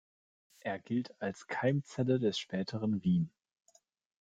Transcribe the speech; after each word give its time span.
Er 0.61 0.79
gilt 0.79 1.13
als 1.21 1.45
Keimzelle 1.45 2.17
des 2.17 2.39
späteren 2.39 3.03
Wien. 3.03 3.29